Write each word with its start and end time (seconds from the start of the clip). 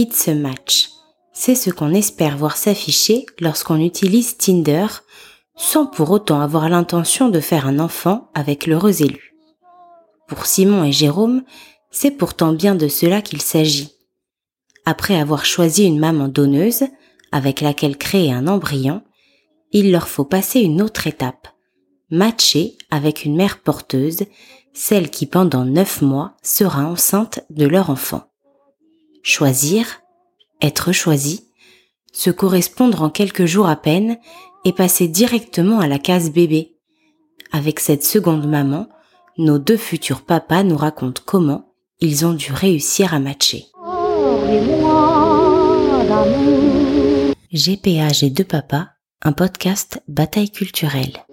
It's 0.00 0.28
a 0.28 0.34
match. 0.36 0.90
C'est 1.32 1.56
ce 1.56 1.70
qu'on 1.70 1.92
espère 1.92 2.38
voir 2.38 2.56
s'afficher 2.56 3.26
lorsqu'on 3.40 3.80
utilise 3.80 4.36
Tinder 4.36 4.86
sans 5.56 5.86
pour 5.86 6.12
autant 6.12 6.40
avoir 6.40 6.68
l'intention 6.68 7.30
de 7.30 7.40
faire 7.40 7.66
un 7.66 7.80
enfant 7.80 8.30
avec 8.32 8.68
l'heureux 8.68 9.02
élu. 9.02 9.34
Pour 10.28 10.46
Simon 10.46 10.84
et 10.84 10.92
Jérôme, 10.92 11.42
c'est 11.90 12.12
pourtant 12.12 12.52
bien 12.52 12.76
de 12.76 12.86
cela 12.86 13.22
qu'il 13.22 13.42
s'agit. 13.42 13.90
Après 14.84 15.18
avoir 15.18 15.44
choisi 15.44 15.84
une 15.84 15.98
maman 15.98 16.28
donneuse, 16.28 16.84
avec 17.32 17.60
laquelle 17.60 17.98
créer 17.98 18.32
un 18.32 18.46
embryon, 18.46 19.02
il 19.72 19.90
leur 19.90 20.06
faut 20.06 20.24
passer 20.24 20.60
une 20.60 20.80
autre 20.80 21.08
étape. 21.08 21.48
Matcher 22.08 22.78
avec 22.92 23.24
une 23.24 23.34
mère 23.34 23.62
porteuse, 23.62 24.26
celle 24.72 25.10
qui 25.10 25.26
pendant 25.26 25.64
neuf 25.64 26.02
mois 26.02 26.36
sera 26.44 26.84
enceinte 26.86 27.40
de 27.50 27.66
leur 27.66 27.90
enfant. 27.90 28.28
Choisir, 29.30 30.00
être 30.62 30.90
choisi, 30.92 31.50
se 32.14 32.30
correspondre 32.30 33.02
en 33.02 33.10
quelques 33.10 33.44
jours 33.44 33.68
à 33.68 33.76
peine 33.76 34.16
et 34.64 34.72
passer 34.72 35.06
directement 35.06 35.80
à 35.80 35.86
la 35.86 35.98
case 35.98 36.30
bébé. 36.30 36.78
Avec 37.52 37.78
cette 37.78 38.04
seconde 38.04 38.48
maman, 38.48 38.88
nos 39.36 39.58
deux 39.58 39.76
futurs 39.76 40.22
papas 40.22 40.62
nous 40.62 40.78
racontent 40.78 41.20
comment 41.26 41.74
ils 42.00 42.24
ont 42.24 42.32
dû 42.32 42.54
réussir 42.54 43.12
à 43.12 43.18
matcher. 43.18 43.66
GPA 47.52 48.08
J'ai 48.14 48.30
deux 48.30 48.44
papas, 48.44 48.86
un 49.22 49.32
podcast 49.32 50.00
bataille 50.08 50.50
culturelle. 50.50 51.26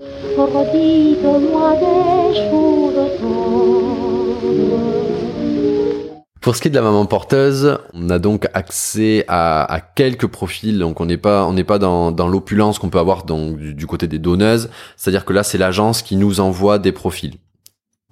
Pour 6.45 6.55
ce 6.55 6.61
qui 6.61 6.67
est 6.67 6.69
de 6.69 6.75
la 6.75 6.83
maman 6.83 7.07
porteuse, 7.07 7.79
on 7.95 8.07
a 8.11 8.19
donc 8.19 8.47
accès 8.53 9.25
à, 9.27 9.63
à 9.63 9.79
quelques 9.79 10.27
profils. 10.27 10.77
Donc 10.77 11.01
on 11.01 11.07
n'est 11.07 11.17
pas 11.17 11.43
on 11.47 11.53
n'est 11.53 11.63
pas 11.63 11.79
dans, 11.79 12.11
l'opulence 12.27 12.77
qu'on 12.77 12.89
peut 12.89 12.99
avoir 12.99 13.23
du 13.25 13.87
côté 13.87 14.07
des 14.07 14.19
donneuses. 14.19 14.69
C'est-à-dire 14.95 15.25
que 15.25 15.33
là 15.33 15.41
c'est 15.41 15.57
l'agence 15.57 16.03
qui 16.03 16.15
nous 16.15 16.41
envoie 16.41 16.77
des 16.77 16.91
profils. 16.91 17.33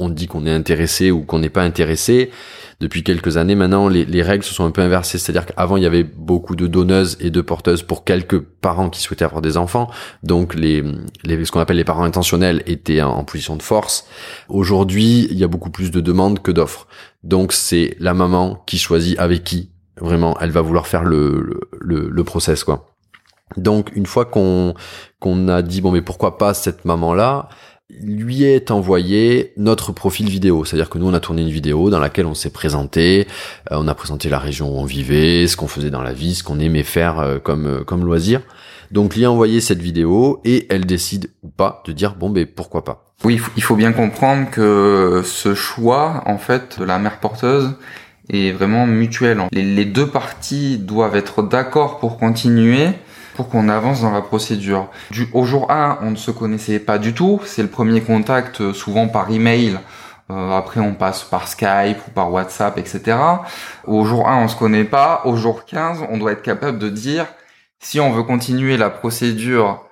On 0.04 0.10
dit 0.10 0.28
qu'on 0.28 0.46
est 0.46 0.52
intéressé 0.52 1.12
ou 1.12 1.24
qu'on 1.24 1.40
n'est 1.40 1.50
pas 1.50 1.64
intéressé. 1.64 2.32
Depuis 2.80 3.04
quelques 3.04 3.38
années 3.38 3.56
maintenant, 3.56 3.88
les, 3.88 4.04
les 4.04 4.22
règles 4.22 4.44
se 4.44 4.54
sont 4.54 4.66
un 4.66 4.72
peu 4.72 4.82
inversées. 4.82 5.18
C'est-à-dire 5.18 5.46
qu'avant 5.46 5.78
il 5.78 5.84
y 5.84 5.86
avait 5.86 6.04
beaucoup 6.04 6.56
de 6.56 6.68
donneuses 6.68 7.18
et 7.22 7.30
de 7.30 7.42
porteuses 7.42 7.84
pour 7.84 8.04
quelques 8.04 8.40
parents 8.40 8.90
qui 8.90 9.02
souhaitaient 9.02 9.24
avoir 9.26 9.42
des 9.42 9.56
enfants. 9.56 9.90
Donc 10.22 10.56
les, 10.56 10.84
les 11.24 11.46
ce 11.46 11.52
qu'on 11.52 11.62
appelle 11.62 11.78
les 11.78 11.86
parents 11.86 12.04
intentionnels 12.04 12.62
étaient 12.66 13.02
en, 13.02 13.12
en 13.12 13.24
position 13.24 13.56
de 13.56 13.64
force. 13.64 14.06
Aujourd'hui, 14.50 15.28
il 15.32 15.38
y 15.38 15.44
a 15.44 15.48
beaucoup 15.48 15.70
plus 15.70 15.92
de 15.92 16.02
demandes 16.02 16.42
que 16.42 16.52
d'offres. 16.52 16.88
Donc 17.24 17.54
c'est 17.54 17.96
la 18.00 18.14
maman 18.14 18.62
qui 18.66 18.78
choisit 18.78 19.18
avec 19.18 19.44
qui 19.44 19.70
vraiment 20.02 20.36
elle 20.42 20.52
va 20.52 20.62
vouloir 20.62 20.88
faire 20.88 21.04
le 21.04 21.42
le, 21.42 21.62
le, 21.80 22.10
le 22.10 22.24
process 22.24 22.64
quoi. 22.64 22.90
Donc 23.56 23.92
une 23.96 24.08
fois 24.08 24.26
qu'on 24.26 24.74
qu'on 25.20 25.48
a 25.48 25.62
dit 25.62 25.80
bon 25.80 25.92
mais 25.92 26.02
pourquoi 26.02 26.38
pas 26.38 26.54
cette 26.54 26.86
maman 26.86 27.14
là, 27.14 27.48
lui 28.02 28.44
est 28.44 28.72
envoyé 28.72 29.54
notre 29.58 29.92
profil 29.92 30.30
vidéo, 30.30 30.66
c'est-à-dire 30.66 30.90
que 30.90 30.98
nous 30.98 31.08
on 31.08 31.14
a 31.14 31.20
tourné 31.20 31.42
une 31.42 31.50
vidéo 31.50 31.90
dans 31.90 32.00
laquelle 32.00 32.26
on 32.26 32.34
s'est 32.34 32.50
présenté, 32.50 33.28
euh, 33.72 33.76
on 33.80 33.88
a 33.88 33.96
présenté 33.96 34.30
la 34.30 34.40
région 34.40 34.70
où 34.76 34.80
on 34.80 34.86
vivait, 34.86 35.48
ce 35.48 35.58
qu'on 35.58 35.68
faisait 35.68 35.90
dans 35.92 36.02
la 36.02 36.14
vie, 36.14 36.36
ce 36.36 36.44
qu'on 36.44 36.60
aimait 36.60 36.84
faire 36.84 37.20
euh, 37.20 37.40
comme 37.40 37.66
euh, 37.68 37.84
comme 37.84 38.04
loisir. 38.06 38.42
Donc 38.92 39.16
lui 39.16 39.26
a 39.26 39.32
envoyé 39.32 39.60
cette 39.62 39.82
vidéo 39.82 40.40
et 40.46 40.68
elle 40.70 40.86
décide 40.86 41.32
ou 41.44 41.50
pas 41.50 41.82
de 41.86 41.92
dire 41.92 42.16
bon 42.16 42.30
ben 42.30 42.46
pourquoi 42.46 42.84
pas. 42.84 43.14
Oui, 43.24 43.40
il 43.56 43.64
faut- 43.64 43.76
bien 43.76 43.94
comprendre 43.94 44.50
que 44.52 45.22
ce 45.24 45.56
choix, 45.56 46.24
en 46.26 46.38
fait, 46.38 46.78
de 46.80 46.84
la 46.84 47.00
mère 47.00 47.20
porteuse 47.22 47.72
est 48.30 48.52
vraiment 48.52 48.86
mutuel. 48.86 49.42
Les 49.54 49.86
deux 49.86 50.08
parties 50.08 50.78
doivent 50.78 51.16
être 51.16 51.42
d'accord 51.42 52.00
pour 52.00 52.18
continuer, 52.18 52.88
pour 53.36 53.50
qu'on 53.50 53.70
avance 53.70 54.02
dans 54.02 54.12
la 54.12 54.22
procédure. 54.22 54.90
Du, 55.12 55.28
au 55.34 55.46
jour 55.46 55.72
1, 55.72 56.00
on 56.02 56.12
ne 56.12 56.16
se 56.16 56.32
connaissait 56.32 56.80
pas 56.80 56.98
du 56.98 57.14
tout. 57.14 57.42
C'est 57.46 57.62
le 57.64 57.70
premier 57.70 58.02
contact, 58.02 58.62
euh, 58.62 58.74
souvent 58.74 59.08
par 59.08 59.30
email. 59.32 59.80
Euh, 60.32 60.52
après, 60.52 60.80
on 60.80 60.94
passe 60.94 61.24
par 61.24 61.48
Skype 61.48 61.98
ou 62.08 62.12
par 62.12 62.32
WhatsApp, 62.32 62.78
etc. 62.78 63.18
Au 63.86 64.06
jour 64.06 64.30
1, 64.30 64.44
on 64.44 64.48
se 64.48 64.56
connaît 64.56 64.86
pas. 64.86 65.22
Au 65.26 65.36
jour 65.36 65.66
15, 65.66 66.00
on 66.10 66.18
doit 66.18 66.32
être 66.32 66.42
capable 66.44 66.80
de 66.80 66.90
dire 66.90 67.26
si 67.80 68.00
on 68.00 68.12
veut 68.12 68.24
continuer 68.24 68.78
la 68.78 68.90
procédure 68.90 69.84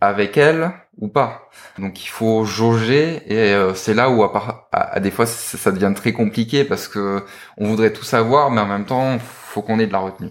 avec 0.00 0.36
elle 0.36 0.72
ou 0.96 1.08
pas. 1.08 1.48
Donc 1.78 2.04
il 2.04 2.08
faut 2.08 2.44
jauger 2.44 3.22
et 3.26 3.52
euh, 3.54 3.74
c'est 3.74 3.94
là 3.94 4.10
où 4.10 4.22
à, 4.24 4.32
part- 4.32 4.68
à, 4.72 4.94
à 4.94 5.00
des 5.00 5.10
fois 5.12 5.26
ça, 5.26 5.56
ça 5.58 5.72
devient 5.72 5.92
très 5.94 6.12
compliqué 6.12 6.64
parce 6.64 6.88
que 6.88 7.24
on 7.56 7.68
voudrait 7.68 7.92
tout 7.92 8.04
savoir 8.04 8.50
mais 8.50 8.60
en 8.60 8.66
même 8.66 8.84
temps 8.84 9.18
faut 9.20 9.62
qu'on 9.62 9.78
ait 9.78 9.86
de 9.86 9.92
la 9.92 9.98
retenue. 10.00 10.30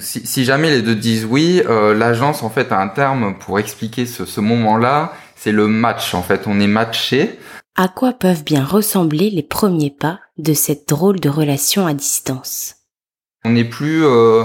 Si, 0.00 0.26
si 0.26 0.44
jamais 0.44 0.70
les 0.70 0.82
deux 0.82 0.96
disent 0.96 1.24
oui, 1.24 1.62
euh, 1.66 1.94
l'agence 1.94 2.42
en 2.42 2.50
fait 2.50 2.72
a 2.72 2.80
un 2.80 2.88
terme 2.88 3.34
pour 3.38 3.58
expliquer 3.58 4.06
ce, 4.06 4.24
ce 4.24 4.40
moment-là, 4.40 5.12
c'est 5.36 5.52
le 5.52 5.68
match 5.68 6.14
en 6.14 6.22
fait. 6.22 6.42
On 6.46 6.58
est 6.60 6.66
matché. 6.66 7.38
À 7.76 7.88
quoi 7.88 8.12
peuvent 8.12 8.44
bien 8.44 8.64
ressembler 8.64 9.30
les 9.30 9.42
premiers 9.42 9.90
pas 9.90 10.20
de 10.38 10.52
cette 10.52 10.88
drôle 10.88 11.20
de 11.20 11.28
relation 11.28 11.86
à 11.86 11.94
distance? 11.94 12.76
On 13.44 13.50
n'est 13.50 13.64
plus 13.64 14.04
euh, 14.04 14.42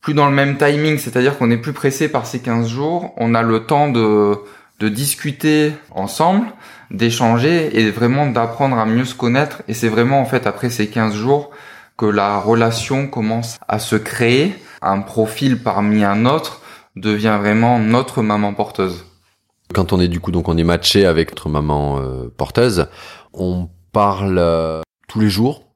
plus 0.00 0.14
dans 0.14 0.28
le 0.28 0.34
même 0.34 0.56
timing, 0.56 0.98
c'est-à-dire 0.98 1.36
qu'on 1.36 1.50
est 1.50 1.58
plus 1.58 1.72
pressé 1.72 2.08
par 2.08 2.26
ces 2.26 2.40
15 2.40 2.68
jours. 2.68 3.12
On 3.16 3.34
a 3.34 3.42
le 3.42 3.66
temps 3.66 3.90
de 3.90 4.34
de 4.78 4.88
discuter 4.88 5.74
ensemble, 5.90 6.46
d'échanger 6.90 7.78
et 7.78 7.90
vraiment 7.90 8.26
d'apprendre 8.26 8.78
à 8.78 8.86
mieux 8.86 9.04
se 9.04 9.14
connaître. 9.14 9.62
Et 9.68 9.74
c'est 9.74 9.88
vraiment 9.88 10.20
en 10.20 10.24
fait 10.24 10.46
après 10.46 10.70
ces 10.70 10.88
15 10.88 11.14
jours 11.14 11.50
que 11.98 12.06
la 12.06 12.38
relation 12.38 13.06
commence 13.06 13.58
à 13.68 13.78
se 13.78 13.96
créer. 13.96 14.54
Un 14.82 15.00
profil 15.00 15.62
parmi 15.62 16.04
un 16.04 16.26
autre 16.26 16.60
devient 16.96 17.38
vraiment 17.40 17.78
notre 17.78 18.22
maman 18.22 18.54
porteuse. 18.54 19.04
Quand 19.72 19.92
on 19.92 20.00
est 20.00 20.08
du 20.08 20.20
coup 20.20 20.32
donc 20.32 20.48
on 20.48 20.56
est 20.56 20.64
matché 20.64 21.06
avec 21.06 21.30
notre 21.30 21.48
maman 21.48 22.00
euh, 22.00 22.32
porteuse, 22.36 22.88
on 23.32 23.68
parle 23.92 24.38
euh, 24.38 24.80
tous 25.08 25.20
les 25.20 25.28
jours. 25.28 25.66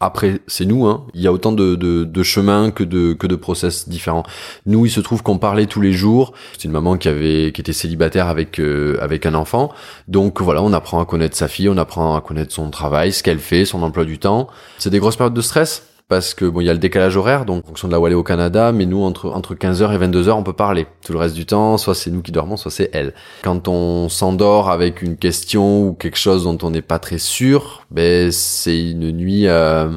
Après, 0.00 0.40
c'est 0.46 0.64
nous, 0.64 0.86
hein. 0.86 1.08
Il 1.12 1.20
y 1.20 1.26
a 1.26 1.32
autant 1.32 1.50
de, 1.50 1.74
de, 1.74 2.04
de 2.04 2.22
chemins 2.22 2.70
que 2.70 2.84
de, 2.84 3.14
que 3.14 3.26
de 3.26 3.34
process 3.34 3.88
différents. 3.88 4.22
Nous, 4.64 4.86
il 4.86 4.90
se 4.90 5.00
trouve 5.00 5.24
qu'on 5.24 5.38
parlait 5.38 5.66
tous 5.66 5.80
les 5.80 5.92
jours. 5.92 6.34
C'est 6.52 6.66
une 6.66 6.70
maman 6.70 6.96
qui 6.96 7.08
avait, 7.08 7.50
qui 7.52 7.60
était 7.60 7.72
célibataire 7.72 8.28
avec, 8.28 8.60
euh, 8.60 8.96
avec 9.00 9.26
un 9.26 9.34
enfant. 9.34 9.72
Donc 10.06 10.40
voilà, 10.40 10.62
on 10.62 10.72
apprend 10.72 11.00
à 11.00 11.04
connaître 11.04 11.36
sa 11.36 11.48
fille, 11.48 11.68
on 11.68 11.76
apprend 11.76 12.14
à 12.14 12.20
connaître 12.20 12.52
son 12.54 12.70
travail, 12.70 13.12
ce 13.12 13.24
qu'elle 13.24 13.40
fait, 13.40 13.64
son 13.64 13.82
emploi 13.82 14.04
du 14.04 14.20
temps. 14.20 14.46
C'est 14.78 14.90
des 14.90 15.00
grosses 15.00 15.16
périodes 15.16 15.34
de 15.34 15.40
stress 15.40 15.87
parce 16.08 16.32
que 16.32 16.46
bon, 16.46 16.62
il 16.62 16.66
y 16.66 16.70
a 16.70 16.72
le 16.72 16.78
décalage 16.78 17.16
horaire, 17.16 17.44
donc 17.44 17.64
en 17.64 17.68
fonction 17.68 17.86
de 17.86 17.92
là 17.92 18.00
où 18.00 18.06
au 18.06 18.22
Canada, 18.22 18.72
mais 18.72 18.86
nous 18.86 19.02
entre 19.02 19.30
entre 19.30 19.54
15h 19.54 19.94
et 19.94 19.98
22h, 19.98 20.30
on 20.30 20.42
peut 20.42 20.54
parler. 20.54 20.86
Tout 21.04 21.12
le 21.12 21.18
reste 21.18 21.34
du 21.34 21.44
temps, 21.44 21.76
soit 21.76 21.94
c'est 21.94 22.10
nous 22.10 22.22
qui 22.22 22.32
dormons, 22.32 22.56
soit 22.56 22.70
c'est 22.70 22.90
elle. 22.94 23.12
Quand 23.42 23.68
on 23.68 24.08
s'endort 24.08 24.70
avec 24.70 25.02
une 25.02 25.18
question 25.18 25.86
ou 25.86 25.92
quelque 25.92 26.16
chose 26.16 26.44
dont 26.44 26.58
on 26.62 26.70
n'est 26.70 26.82
pas 26.82 26.98
très 26.98 27.18
sûr, 27.18 27.84
ben 27.90 28.32
c'est 28.32 28.90
une 28.90 29.12
nuit 29.12 29.48
euh, 29.48 29.90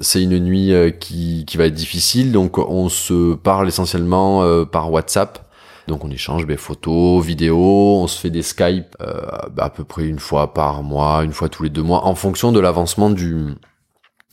c'est 0.00 0.22
une 0.22 0.38
nuit 0.38 0.72
euh, 0.72 0.90
qui 0.90 1.44
qui 1.46 1.58
va 1.58 1.66
être 1.66 1.74
difficile, 1.74 2.32
donc 2.32 2.56
on 2.56 2.88
se 2.88 3.34
parle 3.34 3.68
essentiellement 3.68 4.42
euh, 4.42 4.64
par 4.64 4.90
WhatsApp. 4.90 5.46
Donc 5.88 6.04
on 6.04 6.10
échange 6.10 6.46
des 6.46 6.56
photos, 6.56 7.24
vidéos, 7.24 7.98
on 8.02 8.06
se 8.06 8.18
fait 8.18 8.30
des 8.30 8.42
Skype 8.42 8.96
euh, 9.02 9.20
à 9.58 9.68
peu 9.68 9.84
près 9.84 10.06
une 10.06 10.20
fois 10.20 10.54
par 10.54 10.82
mois, 10.82 11.24
une 11.24 11.32
fois 11.32 11.48
tous 11.48 11.64
les 11.64 11.70
deux 11.70 11.82
mois, 11.82 12.06
en 12.06 12.14
fonction 12.14 12.52
de 12.52 12.60
l'avancement 12.60 13.10
du 13.10 13.48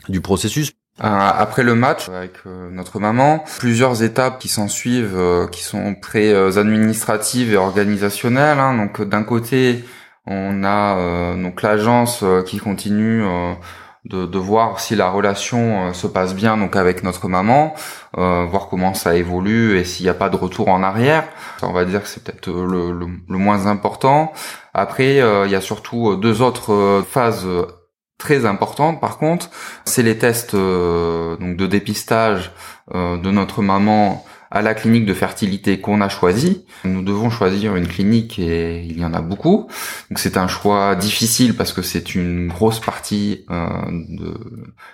du 0.07 0.21
processus. 0.21 0.71
Euh, 1.01 1.05
après 1.07 1.63
le 1.63 1.75
match 1.75 2.09
avec 2.09 2.33
euh, 2.45 2.69
notre 2.71 2.99
maman, 2.99 3.43
plusieurs 3.59 4.03
étapes 4.03 4.37
qui 4.37 4.49
s'en 4.49 4.67
suivent, 4.67 5.15
euh, 5.17 5.47
qui 5.47 5.63
sont 5.63 5.95
très 5.95 6.57
administratives 6.57 7.53
et 7.53 7.57
organisationnelles. 7.57 8.59
hein. 8.59 8.75
Donc 8.75 9.01
d'un 9.01 9.23
côté, 9.23 9.85
on 10.25 10.63
a 10.65 10.97
euh, 10.97 11.41
donc 11.41 11.61
l'agence 11.61 12.23
qui 12.45 12.57
continue 12.57 13.23
de, 14.05 14.25
de 14.25 14.37
voir 14.37 14.79
si 14.81 14.95
la 14.95 15.09
relation 15.09 15.93
se 15.93 16.07
passe 16.07 16.35
bien 16.35 16.57
donc 16.57 16.75
avec 16.75 17.03
notre 17.03 17.27
maman, 17.29 17.73
voir 18.15 18.67
comment 18.69 18.93
ça 18.93 19.15
évolue 19.15 19.77
et 19.77 19.85
s'il 19.85 20.05
n'y 20.05 20.09
a 20.09 20.13
pas 20.13 20.29
de 20.29 20.35
retour 20.35 20.67
en 20.67 20.83
arrière. 20.83 21.23
On 21.61 21.71
va 21.71 21.85
dire 21.85 22.01
que 22.03 22.09
c'est 22.09 22.23
peut-être 22.23 22.49
le, 22.49 22.91
le, 22.91 23.07
le 23.27 23.37
moins 23.37 23.67
important. 23.67 24.33
Après, 24.73 25.15
il 25.45 25.51
y 25.51 25.55
a 25.55 25.61
surtout 25.61 26.15
deux 26.17 26.41
autres 26.41 27.03
phases 27.09 27.47
très 28.19 28.45
importantes. 28.45 29.01
Par 29.01 29.17
contre, 29.17 29.49
c'est 29.85 30.03
les 30.03 30.19
tests 30.19 30.53
euh, 30.53 31.35
donc 31.37 31.57
de 31.57 31.65
dépistage 31.65 32.51
euh, 32.93 33.17
de 33.17 33.31
notre 33.31 33.63
maman 33.63 34.23
à 34.51 34.61
la 34.61 34.73
clinique 34.73 35.05
de 35.05 35.13
fertilité 35.13 35.79
qu'on 35.79 36.01
a 36.01 36.09
choisie. 36.09 36.65
Nous 36.83 37.01
devons 37.01 37.29
choisir 37.29 37.75
une 37.75 37.87
clinique 37.87 38.39
et 38.39 38.81
il 38.81 38.99
y 38.99 39.05
en 39.05 39.13
a 39.13 39.21
beaucoup. 39.21 39.67
Donc 40.09 40.19
c'est 40.19 40.37
un 40.37 40.47
choix 40.47 40.95
difficile 40.95 41.55
parce 41.55 41.73
que 41.73 41.81
c'est 41.81 42.15
une 42.15 42.47
grosse 42.47 42.79
partie 42.79 43.45
euh, 43.51 43.67
de, 43.91 44.33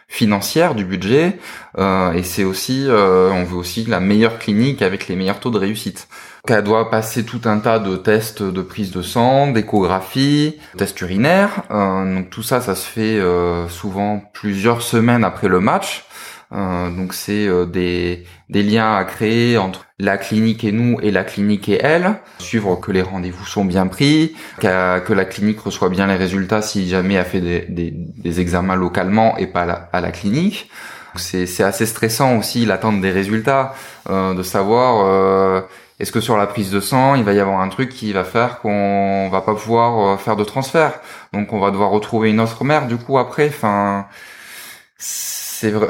financière 0.07 0.75
du 0.75 0.85
budget 0.85 1.39
euh, 1.77 2.13
et 2.13 2.23
c'est 2.23 2.43
aussi, 2.43 2.85
euh, 2.87 3.29
on 3.31 3.43
veut 3.43 3.57
aussi 3.57 3.85
la 3.85 3.99
meilleure 3.99 4.39
clinique 4.39 4.81
avec 4.81 5.07
les 5.07 5.15
meilleurs 5.15 5.39
taux 5.39 5.51
de 5.51 5.57
réussite. 5.57 6.07
Elle 6.47 6.63
doit 6.63 6.91
passer 6.91 7.25
tout 7.25 7.41
un 7.45 7.57
tas 7.57 7.79
de 7.79 7.95
tests 7.95 8.43
de 8.43 8.61
prise 8.61 8.91
de 8.91 9.01
sang, 9.01 9.47
d'échographie, 9.47 10.57
tests 10.77 11.01
urinaires. 11.01 11.63
Euh, 11.71 12.15
donc 12.15 12.29
tout 12.29 12.43
ça, 12.43 12.61
ça 12.61 12.75
se 12.75 12.85
fait 12.85 13.17
euh, 13.19 13.67
souvent 13.67 14.21
plusieurs 14.33 14.81
semaines 14.83 15.23
après 15.23 15.47
le 15.47 15.59
match. 15.59 16.05
Euh, 16.51 16.89
donc 16.89 17.13
c'est 17.13 17.47
euh, 17.47 17.65
des, 17.65 18.25
des 18.49 18.63
liens 18.63 18.95
à 18.95 19.03
créer 19.03 19.57
entre 19.57 19.85
la 19.99 20.17
clinique 20.17 20.63
et 20.63 20.71
nous 20.71 20.99
et 21.01 21.11
la 21.11 21.23
clinique 21.23 21.69
et 21.69 21.79
elle, 21.81 22.15
suivre 22.39 22.75
que 22.75 22.91
les 22.91 23.01
rendez-vous 23.01 23.45
sont 23.45 23.65
bien 23.65 23.87
pris, 23.87 24.35
que 24.59 25.13
la 25.13 25.25
clinique 25.25 25.59
reçoit 25.59 25.89
bien 25.89 26.07
les 26.07 26.15
résultats 26.15 26.61
si 26.61 26.87
jamais 26.87 27.15
elle 27.15 27.25
fait 27.25 27.41
des, 27.41 27.61
des, 27.69 27.91
des 27.95 28.39
examens 28.41 28.75
localement 28.75 29.37
et 29.37 29.47
pas 29.47 29.61
à 29.63 29.65
la, 29.65 29.89
à 29.93 30.01
la 30.01 30.11
clinique. 30.11 30.69
C'est 31.17 31.63
assez 31.63 31.85
stressant 31.85 32.37
aussi 32.37 32.65
l'attente 32.65 32.99
des 33.01 33.11
résultats, 33.11 33.73
euh, 34.09 34.33
de 34.33 34.43
savoir 34.43 35.05
euh, 35.05 35.61
est-ce 35.99 36.11
que 36.11 36.19
sur 36.19 36.35
la 36.35 36.45
prise 36.45 36.71
de 36.71 36.81
sang 36.81 37.15
il 37.15 37.23
va 37.23 37.33
y 37.33 37.39
avoir 37.39 37.61
un 37.61 37.69
truc 37.69 37.89
qui 37.89 38.11
va 38.11 38.25
faire 38.25 38.59
qu'on 38.59 39.29
va 39.29 39.41
pas 39.41 39.55
pouvoir 39.55 40.15
euh, 40.15 40.17
faire 40.17 40.35
de 40.35 40.43
transfert, 40.43 40.99
donc 41.31 41.53
on 41.53 41.59
va 41.59 41.71
devoir 41.71 41.89
retrouver 41.89 42.31
une 42.31 42.41
autre 42.41 42.63
mère 42.65 42.87
du 42.87 42.97
coup 42.97 43.17
après. 43.17 43.47
Enfin 43.47 44.07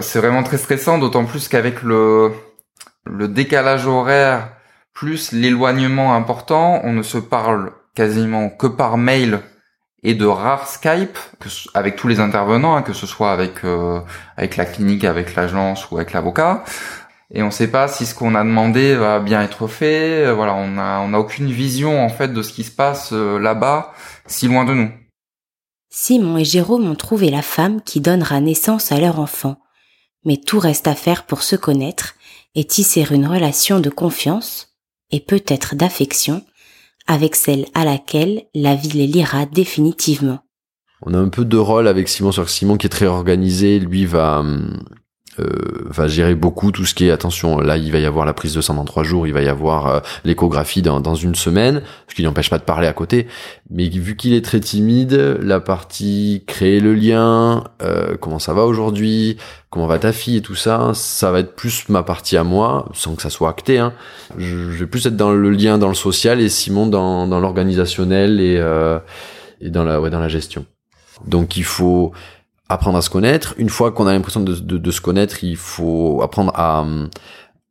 c'est 0.02 0.20
vraiment 0.20 0.44
très 0.44 0.58
stressant, 0.58 0.98
d'autant 0.98 1.26
plus 1.26 1.48
qu'avec 1.48 1.82
le, 1.82 2.32
le 3.06 3.28
décalage 3.28 3.88
horaire 3.88 4.50
plus 4.94 5.32
l'éloignement 5.32 6.16
important, 6.16 6.82
on 6.84 6.94
ne 6.94 7.02
se 7.04 7.18
parle 7.18 7.72
quasiment 7.96 8.50
que 8.50 8.68
par 8.68 8.98
mail 8.98 9.42
et 10.04 10.14
de 10.14 10.26
rares 10.26 10.68
Skype 10.68 11.18
avec 11.74 11.96
tous 11.96 12.08
les 12.08 12.20
intervenants, 12.20 12.76
hein, 12.76 12.84
que 12.84 12.94
ce 12.94 13.08
soit 13.08 13.32
avec 13.32 13.66
euh, 13.66 14.00
avec 14.38 14.56
la 14.56 14.66
clinique, 14.66 15.04
avec 15.04 15.36
l'agence 15.36 15.90
ou 15.90 15.98
avec 15.98 16.14
l'avocat. 16.14 16.64
Et 17.34 17.42
on 17.42 17.48
ne 17.48 17.52
sait 17.52 17.70
pas 17.70 17.88
si 17.88 18.06
ce 18.06 18.14
qu'on 18.14 18.36
a 18.36 18.44
demandé 18.44 18.96
va 18.96 19.20
bien 19.20 19.42
être 19.42 19.68
fait. 19.68 20.32
Voilà, 20.32 20.54
on 20.54 20.78
a 20.78 21.00
on 21.00 21.14
a 21.14 21.18
aucune 21.18 21.50
vision 21.52 22.04
en 22.04 22.10
fait 22.10 22.32
de 22.32 22.42
ce 22.44 22.54
qui 22.54 22.64
se 22.64 22.72
passe 22.72 23.10
euh, 23.14 23.40
là-bas, 23.40 23.94
si 24.28 24.48
loin 24.48 24.64
de 24.64 24.74
nous. 24.74 24.92
Simon 25.98 26.38
et 26.38 26.44
Jérôme 26.44 26.90
ont 26.90 26.96
trouvé 26.96 27.30
la 27.30 27.42
femme 27.42 27.82
qui 27.82 28.02
donnera 28.02 28.42
naissance 28.42 28.92
à 28.92 29.00
leur 29.00 29.18
enfant. 29.18 29.62
Mais 30.26 30.36
tout 30.36 30.60
reste 30.60 30.90
à 30.90 30.94
faire 30.94 31.26
pour 31.26 31.42
se 31.42 31.56
connaître 31.56 32.16
et 32.54 32.66
tisser 32.66 33.08
une 33.12 33.26
relation 33.26 33.80
de 33.80 33.90
confiance, 33.90 34.76
et 35.10 35.22
peut-être 35.22 35.74
d'affection, 35.74 36.44
avec 37.08 37.38
celle 37.38 37.66
à 37.74 37.86
laquelle 37.86 38.44
la 38.54 38.76
vie 38.76 38.90
les 38.90 39.08
liera 39.08 39.46
définitivement. 39.46 40.40
On 41.02 41.14
a 41.14 41.18
un 41.18 41.30
peu 41.30 41.46
de 41.46 41.56
rôle 41.56 41.88
avec 41.88 42.10
Simon, 42.10 42.34
sur 42.34 42.50
Simon 42.50 42.76
qui 42.76 42.88
est 42.88 42.90
très 42.90 43.06
organisé, 43.06 43.80
lui 43.80 44.06
va 44.06 44.40
hum, 44.40 44.84
va 45.38 46.08
gérer 46.08 46.36
beaucoup 46.36 46.72
tout 46.72 46.86
ce 46.86 46.94
qui 46.94 47.08
est 47.08 47.12
attention 47.12 47.60
là 47.60 47.78
il 47.78 47.92
va 47.92 48.00
y 48.00 48.06
avoir 48.06 48.26
la 48.26 48.34
prise 48.34 48.54
de 48.54 48.62
sang 48.62 48.74
dans 48.74 48.86
trois 48.86 49.04
jours 49.04 49.28
il 49.28 49.34
va 49.34 49.42
y 49.42 49.48
avoir 49.48 49.88
euh, 49.88 50.00
l'échographie 50.24 50.82
dans, 50.82 51.00
dans 51.00 51.16
une 51.16 51.36
semaine 51.36 51.82
ce 52.08 52.16
qui 52.16 52.24
n'empêche 52.24 52.50
pas 52.50 52.58
de 52.58 52.64
parler 52.64 52.88
à 52.88 52.94
côté 52.94 53.28
mais 53.70 53.90
vu 53.90 54.16
qu'il 54.16 54.34
est 54.34 54.44
très 54.44 54.60
timide 54.60 55.14
la 55.42 55.60
partie 55.60 56.44
créer 56.48 56.80
le 56.80 56.94
lien 56.94 57.64
euh, 57.82 58.16
comment 58.18 58.40
ça 58.40 58.54
va 58.54 58.66
aujourd'hui 58.66 59.38
comment 59.70 59.88
va 59.88 60.00
ta 60.00 60.14
fille 60.14 60.38
et 60.38 60.42
tout 60.42 60.56
ça 60.56 60.92
ça 60.94 61.32
va 61.32 61.40
être 61.40 61.56
plus 61.56 61.90
ma 61.90 62.04
partie 62.04 62.38
à 62.38 62.44
moi 62.44 62.90
sans 62.94 63.16
que 63.16 63.22
ça 63.22 63.30
soit 63.30 63.50
acté 63.50 63.78
hein. 63.78 63.94
je, 64.38 64.56
vais 64.56 64.88
plus 64.88 65.06
être 65.06 65.18
dans 65.18 65.32
le 65.32 65.50
lien 65.50 65.78
dans 65.78 65.90
le 65.90 65.96
social 65.96 66.40
et 66.40 66.50
Simon 66.50 66.88
dans, 66.88 67.28
dans 67.28 67.40
l'organisationnel 67.40 68.40
et, 68.40 68.58
euh, 68.58 69.00
et 69.60 69.70
dans 69.70 69.84
la 69.84 70.00
ouais, 70.00 70.10
dans 70.10 70.20
la 70.20 70.30
gestion 70.30 70.66
donc 71.26 71.58
il 71.58 71.64
faut 71.64 72.14
apprendre 72.70 72.98
à 72.98 73.02
se 73.02 73.10
connaître. 73.10 73.54
Une 73.58 73.70
fois 73.70 73.92
qu'on 73.92 74.08
a 74.08 74.14
l'impression 74.14 74.42
de, 74.42 74.56
de, 74.56 74.78
de, 74.78 74.92
se 74.92 75.02
connaître, 75.02 75.44
il 75.44 75.58
faut 75.58 76.22
apprendre 76.22 76.52
à, 76.56 76.86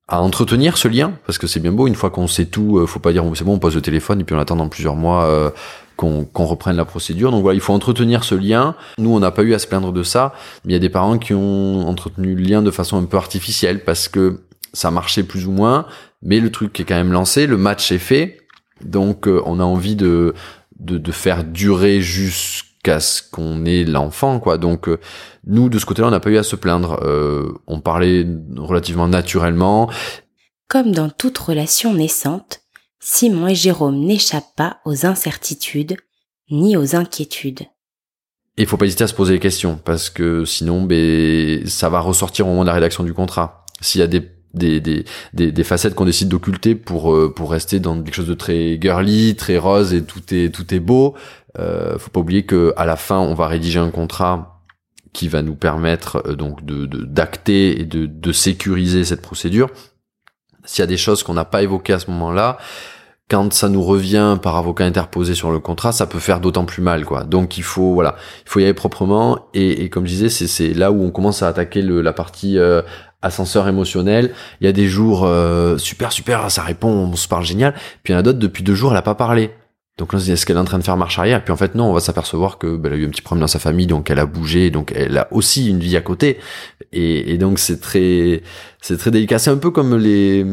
à 0.09 0.21
entretenir 0.21 0.77
ce 0.77 0.89
lien, 0.89 1.15
parce 1.27 1.39
que 1.39 1.47
c'est 1.47 1.61
bien 1.61 1.73
beau, 1.73 1.87
une 1.87 1.95
fois 1.95 2.11
qu'on 2.11 2.29
sait 2.29 2.47
tout, 2.47 2.79
euh, 2.79 2.87
faut 2.87 3.01
pas 3.01 3.13
dire 3.13 3.25
c'est 3.35 3.45
bon, 3.45 3.55
on 3.55 3.59
pose 3.59 3.75
le 3.75 3.81
téléphone 3.81 4.21
et 4.21 4.25
puis 4.25 4.37
on 4.37 4.39
attend 4.39 4.57
dans 4.57 4.69
plusieurs 4.69 4.97
mois 4.97 5.25
euh, 5.25 5.51
qu'on 5.97 6.27
reprenne 6.45 6.77
la 6.77 6.85
procédure. 6.85 7.31
Donc 7.31 7.43
voilà, 7.43 7.57
il 7.57 7.61
faut 7.61 7.73
entretenir 7.73 8.25
ce 8.25 8.35
lien. 8.35 8.75
Nous, 8.99 9.11
on 9.11 9.21
n'a 9.21 9.31
pas 9.31 9.43
eu 9.43 9.55
à 9.55 9.59
se 9.59 9.67
plaindre 9.67 9.93
de 9.93 10.03
ça, 10.03 10.35
mais 10.65 10.73
il 10.73 10.75
y 10.75 10.77
a 10.77 10.81
des 10.81 10.91
parents 10.91 11.19
qui 11.19 11.35
ont 11.35 11.89
entretenu 11.89 12.35
le 12.35 12.43
lien 12.43 12.63
de 12.63 12.71
façon 12.71 12.99
un 12.99 13.05
peu 13.05 13.17
artificielle, 13.17 13.83
parce 13.85 14.09
que 14.09 14.41
ça 14.73 14.91
marchait 14.91 15.23
plus 15.23 15.47
ou 15.47 15.53
moins, 15.53 15.87
mais 16.23 16.41
le 16.41 16.51
truc 16.51 16.79
est 16.81 16.85
quand 16.85 16.97
même 16.97 17.13
lancé, 17.13 17.47
le 17.47 17.57
match 17.57 17.91
est 17.93 17.99
fait, 17.99 18.39
donc 18.85 19.27
euh, 19.29 19.41
on 19.47 19.61
a 19.61 19.65
envie 19.65 19.97
de, 19.97 20.35
de, 20.81 20.99
de 20.99 21.13
faire 21.13 21.45
durer 21.45 22.01
jusqu'à 22.01 22.74
qu'à 22.85 23.01
ce 23.01 23.23
qu'on 23.23 23.65
ait 23.65 23.83
l'enfant, 23.83 24.39
quoi. 24.39 24.59
Donc 24.59 24.89
euh, 24.89 25.01
nous, 25.47 25.69
de 25.69 25.81
ce 25.81 25.87
côté-là, 25.87 26.09
on 26.09 26.13
n'a 26.13 26.21
pas 26.21 26.31
eu 26.31 26.39
à 26.39 26.45
se 26.45 26.55
plaindre. 26.55 27.01
Euh, 27.03 27.53
on 27.67 27.81
parlait 27.81 28.25
relativement 28.57 29.09
naturellement. 29.09 29.91
Comme 30.69 30.93
dans 30.93 31.11
toute 31.11 31.39
relation 31.39 31.95
naissante, 31.95 32.61
Simon 33.01 33.49
et 33.49 33.55
Jérôme 33.55 33.99
n'échappent 33.99 34.55
pas 34.57 34.79
aux 34.85 35.07
incertitudes 35.07 35.97
ni 36.51 36.77
aux 36.77 36.95
inquiétudes. 36.95 37.67
Il 38.57 38.67
faut 38.67 38.77
pas 38.77 38.87
hésiter 38.87 39.05
à 39.05 39.09
se 39.09 39.15
poser 39.15 39.35
des 39.35 39.41
questions 39.41 39.81
parce 39.83 40.11
que 40.11 40.45
sinon, 40.45 40.83
ben, 40.83 41.67
ça 41.67 41.89
va 41.89 42.01
ressortir 42.01 42.47
au 42.47 42.51
moment 42.51 42.63
de 42.63 42.69
la 42.69 42.75
rédaction 42.75 43.03
du 43.03 43.13
contrat. 43.13 43.65
S'il 43.81 44.01
y 44.01 44.05
a 44.05 44.07
des 44.07 44.21
des, 44.55 44.81
des, 44.81 45.05
des, 45.33 45.65
facettes 45.65 45.95
qu'on 45.95 46.05
décide 46.05 46.29
d'occulter 46.29 46.75
pour 46.75 47.13
euh, 47.13 47.33
pour 47.35 47.51
rester 47.51 47.81
dans 47.81 48.01
quelque 48.03 48.15
chose 48.15 48.29
de 48.29 48.35
très 48.35 48.79
girly, 48.81 49.37
très 49.37 49.59
rose 49.59 49.93
et 49.95 50.05
tout 50.05 50.23
est 50.33 50.55
tout 50.55 50.73
est 50.75 50.81
beau. 50.81 51.15
Euh, 51.59 51.99
faut 51.99 52.11
pas 52.11 52.21
oublier 52.21 52.45
que 52.45 52.73
à 52.77 52.87
la 52.87 52.97
fin, 52.97 53.19
on 53.19 53.35
va 53.35 53.47
rédiger 53.47 53.79
un 53.79 53.91
contrat 53.91 54.63
qui 55.13 55.29
va 55.29 55.43
nous 55.43 55.55
permettre 55.55 56.23
euh, 56.27 56.35
donc 56.35 56.65
de 56.65 56.87
d'acter 56.87 57.81
et 57.81 57.85
de, 57.85 58.07
de 58.07 58.33
sécuriser 58.33 59.05
cette 59.05 59.23
procédure. 59.23 59.71
S'il 60.65 60.81
y 60.81 60.85
a 60.85 60.87
des 60.87 60.97
choses 60.97 61.23
qu'on 61.23 61.35
n'a 61.35 61.45
pas 61.45 61.63
évoquées 61.63 61.93
à 61.93 61.99
ce 61.99 62.11
moment-là, 62.11 62.59
quand 63.31 63.53
ça 63.55 63.69
nous 63.69 63.83
revient 63.83 64.39
par 64.43 64.57
avocat 64.57 64.85
interposé 64.85 65.35
sur 65.35 65.51
le 65.51 65.59
contrat, 65.59 65.93
ça 65.93 66.07
peut 66.07 66.19
faire 66.19 66.41
d'autant 66.41 66.67
plus 66.67 66.83
mal, 66.83 67.05
quoi. 67.05 67.25
Donc 67.25 67.57
il 67.57 67.63
faut, 67.63 67.95
voilà, 67.95 68.17
il 68.45 68.51
faut 68.51 68.61
y 68.61 68.65
aller 68.65 68.75
proprement. 68.75 69.49
Et, 69.55 69.85
et 69.85 69.89
comme 69.89 70.07
je 70.07 70.13
disais, 70.13 70.29
c'est 70.29 70.75
là 70.75 70.93
où 70.93 71.03
on 71.03 71.11
commence 71.11 71.43
à 71.43 71.49
attaquer 71.49 71.81
le, 71.81 72.03
la 72.03 72.13
partie 72.13 72.59
euh, 72.59 72.83
ascenseur 73.25 73.67
émotionnel. 73.69 74.33
Il 74.61 74.65
y 74.65 74.69
a 74.69 74.73
des 74.73 74.87
jours 74.87 75.25
euh, 75.25 75.79
super 75.79 76.13
super, 76.13 76.51
ça 76.51 76.63
répond, 76.63 76.89
on 76.89 77.17
se 77.17 77.29
parle 77.29 77.45
génial. 77.45 77.75
Puis 78.03 78.13
il 78.13 78.15
y 78.15 78.17
en 78.17 78.21
a 78.21 78.23
d'autres 78.23 78.39
depuis 78.39 78.63
deux 78.63 78.75
jours, 78.75 78.93
elle 78.93 78.99
a 78.99 79.03
pas 79.03 79.15
parlé. 79.15 79.51
Donc 79.97 80.13
là, 80.13 80.17
on 80.17 80.21
se 80.21 80.25
dit, 80.25 80.33
est-ce 80.33 80.45
qu'elle 80.45 80.57
est 80.57 80.61
en 80.61 80.65
train 80.65 80.79
de 80.79 80.85
faire 80.85 80.97
marche 80.97 81.21
arrière? 81.21 81.43
Puis 81.45 81.53
en 81.53 81.57
fait, 81.57 81.77
non, 81.77 81.91
on 81.91 81.93
va 81.93 82.01
s'apercevoir 82.01 82.59
que 82.59 82.77
bah, 82.77 82.89
elle 82.89 82.95
a 82.95 83.03
eu 83.03 83.07
un 83.07 83.11
petit 83.11 83.23
problème 83.23 83.43
dans 83.43 83.49
sa 83.49 83.61
famille, 83.61 83.87
donc 83.87 84.11
elle 84.11 84.19
a 84.19 84.27
bougé, 84.27 84.71
donc 84.71 84.93
elle 84.95 85.17
a 85.17 85.29
aussi 85.31 85.71
une 85.71 85.79
vie 85.79 85.97
à 85.97 86.01
côté. 86.01 86.39
Et, 86.93 87.33
et 87.33 87.39
donc 87.39 87.59
c'est 87.61 87.81
très, 87.81 88.43
c'est 88.81 88.97
très 88.97 89.13
délicat. 89.13 89.39
C'est 89.39 89.51
un 89.51 89.57
peu 89.57 89.71
comme 89.71 89.97
les, 89.97 90.45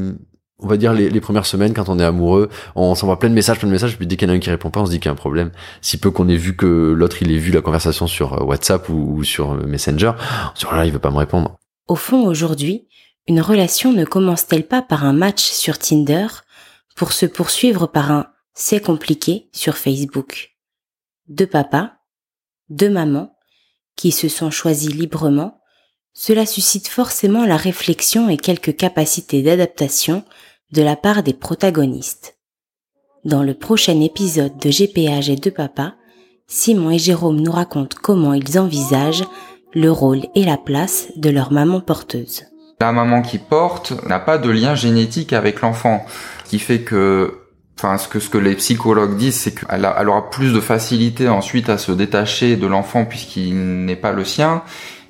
on 0.61 0.67
va 0.67 0.77
dire 0.77 0.93
les, 0.93 1.21
premières 1.21 1.45
semaines 1.45 1.73
quand 1.73 1.89
on 1.89 1.99
est 1.99 2.03
amoureux, 2.03 2.49
on 2.75 2.95
s'envoie 2.95 3.19
plein 3.19 3.29
de 3.29 3.33
messages, 3.33 3.59
plein 3.59 3.67
de 3.67 3.73
messages, 3.73 3.97
puis 3.97 4.07
dès 4.07 4.15
qu'il 4.15 4.27
y 4.27 4.31
en 4.31 4.33
a 4.33 4.37
un 4.37 4.39
qui 4.39 4.49
répond 4.49 4.69
pas, 4.69 4.79
on 4.79 4.85
se 4.85 4.91
dit 4.91 4.99
qu'il 4.99 5.07
y 5.07 5.09
a 5.09 5.13
un 5.13 5.15
problème. 5.15 5.51
Si 5.81 5.97
peu 5.97 6.11
qu'on 6.11 6.29
ait 6.29 6.35
vu 6.35 6.55
que 6.55 6.93
l'autre 6.95 7.17
il 7.21 7.31
ait 7.31 7.37
vu 7.37 7.51
la 7.51 7.61
conversation 7.61 8.07
sur 8.07 8.33
euh, 8.33 8.43
WhatsApp 8.43 8.87
ou, 8.89 9.23
sur 9.23 9.55
Messenger, 9.65 10.11
sur 10.53 10.73
là 10.73 10.85
il 10.85 10.91
veut 10.91 10.99
pas 10.99 11.11
me 11.11 11.17
répondre. 11.17 11.57
Au 11.87 11.95
fond, 11.95 12.25
aujourd'hui, 12.25 12.87
une 13.27 13.41
relation 13.41 13.93
ne 13.93 14.05
commence-t-elle 14.05 14.67
pas 14.67 14.81
par 14.81 15.05
un 15.05 15.13
match 15.13 15.43
sur 15.43 15.77
Tinder 15.77 16.27
pour 16.95 17.13
se 17.13 17.25
poursuivre 17.25 17.87
par 17.87 18.11
un 18.11 18.27
c'est 18.53 18.81
compliqué 18.81 19.49
sur 19.53 19.77
Facebook? 19.77 20.57
Deux 21.27 21.47
papas, 21.47 21.93
deux 22.69 22.89
mamans, 22.89 23.37
qui 23.95 24.11
se 24.11 24.27
sont 24.27 24.51
choisis 24.51 24.93
librement, 24.93 25.61
cela 26.13 26.45
suscite 26.45 26.87
forcément 26.87 27.45
la 27.45 27.57
réflexion 27.57 28.29
et 28.29 28.37
quelques 28.37 28.75
capacités 28.75 29.41
d'adaptation 29.41 30.25
de 30.71 30.81
la 30.81 30.95
part 30.95 31.23
des 31.23 31.33
protagonistes. 31.33 32.37
Dans 33.23 33.43
le 33.43 33.53
prochain 33.53 34.01
épisode 34.01 34.57
de 34.57 34.69
GPH 34.69 35.29
et 35.29 35.35
deux 35.35 35.51
papas, 35.51 35.93
Simon 36.47 36.91
et 36.91 36.99
Jérôme 36.99 37.39
nous 37.39 37.51
racontent 37.51 37.97
comment 38.01 38.33
ils 38.33 38.59
envisagent 38.59 39.23
le 39.73 39.91
rôle 39.91 40.21
et 40.35 40.43
la 40.43 40.57
place 40.57 41.07
de 41.15 41.29
leur 41.29 41.51
maman 41.51 41.81
porteuse. 41.81 42.45
La 42.79 42.91
maman 42.91 43.21
qui 43.21 43.37
porte 43.37 43.93
n'a 44.07 44.19
pas 44.19 44.37
de 44.37 44.49
lien 44.49 44.75
génétique 44.75 45.33
avec 45.33 45.61
l'enfant, 45.61 46.05
ce 46.45 46.49
qui 46.49 46.59
fait 46.59 46.81
que 46.81 47.37
enfin 47.77 47.97
ce 47.97 48.07
que 48.07 48.19
ce 48.19 48.29
que 48.29 48.37
les 48.37 48.55
psychologues 48.55 49.17
disent 49.17 49.35
c'est 49.35 49.55
qu'elle 49.55 49.89
elle 49.97 50.09
aura 50.09 50.29
plus 50.29 50.53
de 50.53 50.59
facilité 50.59 51.29
ensuite 51.29 51.69
à 51.69 51.77
se 51.77 51.91
détacher 51.91 52.55
de 52.55 52.67
l'enfant 52.67 53.05
puisqu'il 53.05 53.85
n'est 53.85 53.95
pas 53.95 54.11
le 54.11 54.23
sien 54.23 54.61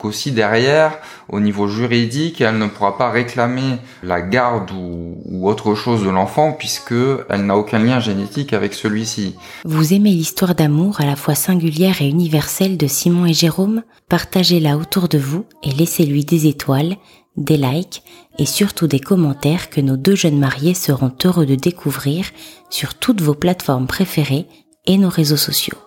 qu'aussi 0.02 0.32
derrière 0.32 0.98
au 1.30 1.40
niveau 1.40 1.68
juridique 1.68 2.42
elle 2.42 2.58
ne 2.58 2.68
pourra 2.68 2.98
pas 2.98 3.12
réclamer 3.12 3.78
la 4.04 4.22
garde 4.22 4.72
ou, 4.72 5.18
ou 5.26 5.48
autre 5.48 5.76
chose 5.76 6.04
de 6.04 6.10
l'enfant 6.10 6.54
puisque 6.54 6.94
elle 7.30 7.46
n'a 7.46 7.56
aucun 7.56 7.80
lien 7.80 8.00
génétique 8.00 8.54
avec 8.54 8.74
celui-ci. 8.74 9.36
Vous 9.66 9.94
aimez 9.94 10.12
l'histoire 10.12 10.56
d'amour 10.56 11.00
à 11.02 11.06
la 11.06 11.16
fois 11.16 11.36
singulière 11.36 12.02
et 12.02 12.08
universelle 12.08 12.78
de 12.78 12.88
Simon 12.88 13.26
et 13.26 13.34
Jérôme? 13.34 13.84
Partagez-la 14.10 14.78
autour 14.78 15.08
de 15.08 15.18
vous 15.18 15.46
et 15.64 15.72
laissez-lui 15.72 16.26
des 16.26 16.48
étoiles 16.48 16.96
des 17.38 17.58
likes 17.58 18.04
et 18.38 18.46
surtout 18.46 18.88
des 18.88 19.00
commentaires 19.00 19.70
que 19.70 19.82
nos 19.82 19.98
deux 19.98 20.16
jeunes 20.16 20.40
mariés 20.40 20.74
seront 20.74 21.14
heureux 21.24 21.46
de 21.46 21.56
découvrir 21.56 22.26
sur 22.70 22.96
toutes 22.96 23.22
vos 23.22 23.36
plateformes 23.36 23.88
préférées 23.88 24.48
et 24.86 24.98
nos 24.98 25.10
réseaux 25.10 25.38
sociaux. 25.38 25.78